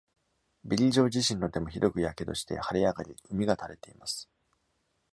[0.65, 4.31] ビリー・ジョー自身の手もひどく火傷して、腫れ上がり、膿が垂れています。